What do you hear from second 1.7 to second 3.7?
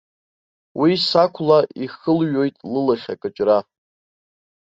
ихылҩоит лылахь акыҷра.